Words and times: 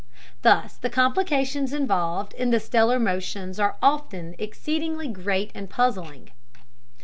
Thus 0.41 0.77
the 0.77 0.89
complications 0.89 1.73
involved 1.73 2.33
in 2.33 2.49
the 2.49 2.59
stellar 2.59 2.97
motions 2.99 3.59
are 3.59 3.77
often 3.83 4.33
exceedingly 4.39 5.07
great 5.07 5.51
and 5.53 5.69
puzzling. 5.69 6.31